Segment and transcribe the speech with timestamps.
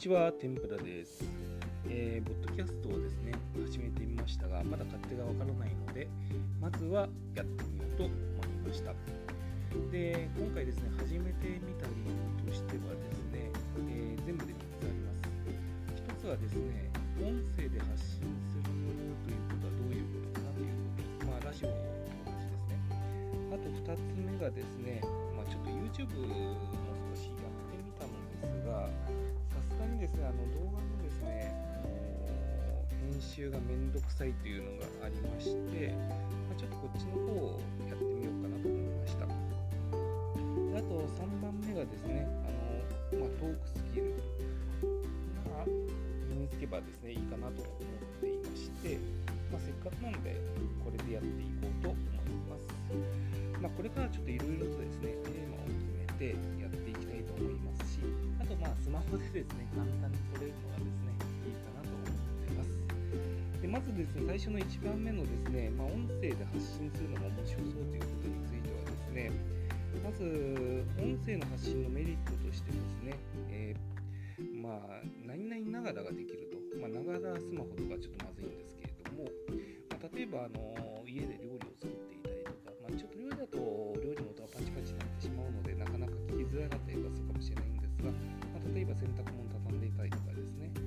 [0.00, 1.28] ちは、天ぷらです。
[1.84, 3.36] えー、ボッドキャストをですね、
[3.68, 6.08] 始めてみましたが、まだ勝手がわからないので、
[6.56, 7.04] まずは
[7.36, 8.14] やってみようと思
[8.64, 8.96] いました。
[9.92, 13.52] で、今回ですね、始めてみた理由としてはですね、
[13.92, 15.28] えー全部で3つあります。
[15.92, 16.88] 1つはですね、
[17.20, 22.80] 音声で発信するということはどういうことかなということ、まあ、ラジオと同じですね。
[23.52, 25.04] あと2つ目がですね、
[25.36, 26.79] まあ、ちょっと YouTube
[33.40, 39.24] 集がめんどくさいというのがありまして、まあ、ちょっとこっちの方をやってみようかなと思いました。
[39.24, 39.32] で
[40.76, 42.52] あと3番目がですね、あ
[43.16, 44.12] のまあ、トークスキル
[45.56, 45.64] が
[46.28, 49.00] 身につけばですね、いいかなと思っていまして、
[49.48, 50.36] まあ、せっかくなので、
[50.84, 52.68] これでやっていこうと思います。
[53.56, 58.04] ま、これからちょっといろいろとですね、テーマを決めてやっていきたいと思いますし、
[58.36, 61.29] あとまあスマホでですね、簡単に撮れるのがですね、
[63.70, 69.30] まずですね、最初の1番目のですね、まあ、音声で発信するのが面白そうということについてはですね、
[70.02, 73.14] まず音声の発信のメリットとしてですね、
[73.48, 73.90] えー
[74.60, 79.30] まあ、何々ながらができると、まあ、ながらスマホとかちょっとまずいんですけれども、
[79.86, 83.54] まあ、例えばあの家で料理を作っていたりとか、まあ、ちょっと料理だと
[84.02, 90.79] 料理の音がパチパチになってしまうのでなかなか聞きづらかったりとかするかもしれないんですが、まあ、例えば洗濯物畳んでいたりとかですね。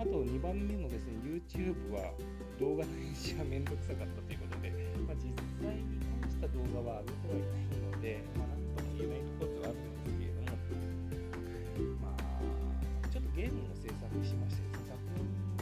[0.00, 2.16] あと2番目のですね YouTube は
[2.56, 4.72] 動画の編集がめんどくさかったということで、
[5.04, 5.28] まあ、実
[5.60, 10.56] 際に関した動画は上げてはいないので、まあ、なんとも言えないところではあるんですけれども、
[12.00, 12.24] まあ、
[13.12, 15.60] ちょっとゲームの制作しまして、昨年の、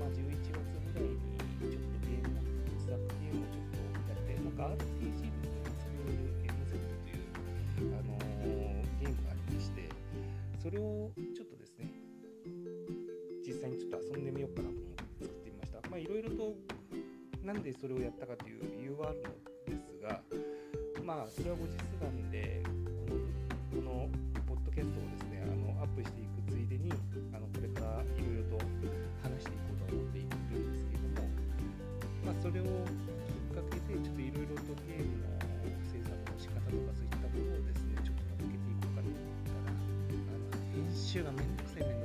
[0.00, 1.20] まあ、11月ぐらいに
[1.68, 6.72] ちょっとゲームを、自作ゲームをちょっとやって、なんか RPG ですね、作れる M7
[7.04, 9.92] という、あのーゲームがありまして、
[10.56, 11.39] それをちょっと、
[13.60, 15.84] 実際にちょっと遊んでみようかなと思って作ってみました。
[15.92, 16.56] まあ、いろいろと
[17.44, 20.24] なんでそれをやったかという理由はあるのですが、
[21.04, 24.08] まあ、それは後日談で、この、この
[24.48, 26.88] ポッドキャストをですね、あのアップしていくついでに、
[27.36, 28.64] あのこれからいろいろと
[29.20, 31.28] 話していこうと思っているんですけれども、
[32.24, 35.36] まあ、それをきっかけで、ちょっといろいろとゲームの
[35.84, 41.99] 制作の仕方とか、そういったものをですね、ちょっと乗っけていこうかと思ったら、あの編集がめんどくさいめ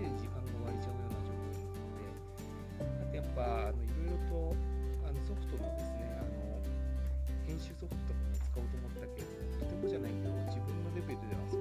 [0.00, 2.08] けで時間が終わりちゃうような状況なので、
[2.80, 4.56] あとやっぱあのいろいろと
[5.04, 6.56] あのソフトのですね、あの
[7.44, 9.28] 編集ソフトとかも使おうと思ったけど、
[9.60, 11.59] とてもじゃないけど、自分のレベルではそ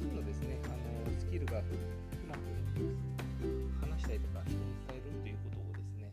[0.00, 0.68] 自身のですね、あ
[1.12, 1.62] のスキルがう
[2.24, 2.40] まく
[3.84, 6.08] 話したりとか人に伝えるということをですね、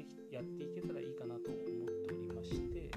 [0.00, 2.88] できやっていけたらいいかなと思っておりまして、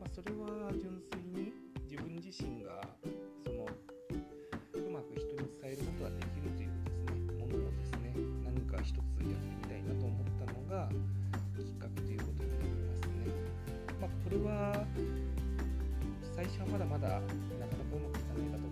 [0.00, 1.52] まあ、それは純粋に
[1.84, 2.80] 自分自身が
[3.44, 8.16] そのうまく人に伝えることができるというですねものをですね
[8.48, 10.88] 何か一つやってみたいなと思ったのが
[11.60, 13.28] きっかけということになりますね。
[14.00, 14.80] まあ、これは
[16.32, 17.20] 最初はまだまだ
[17.60, 18.63] なかなかうまくいかないかと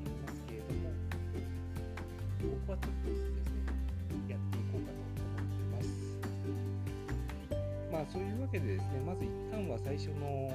[8.02, 10.50] あそういうわけでですねまず一旦は最初の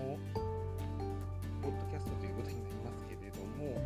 [1.64, 3.80] ポッドキャストということになりますけれども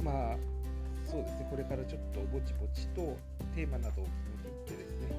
[0.00, 0.36] まあ
[1.04, 3.16] そうですねこれからちょっとぼちぼちと
[3.54, 4.06] テーマなどを
[4.64, 5.12] 決めていってですね、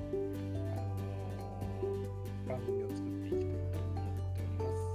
[0.73, 4.89] あの番組を作っていきたいと思っております。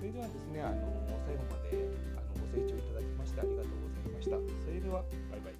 [0.00, 0.80] それではですね、あの
[1.22, 1.86] 最後まで
[2.16, 4.40] あのご清聴いただきましてありがとうございました。
[4.64, 5.53] それではバイバイ。